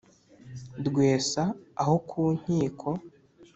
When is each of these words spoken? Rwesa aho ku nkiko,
Rwesa 0.85 1.43
aho 1.81 1.95
ku 2.09 2.21
nkiko, 2.39 2.89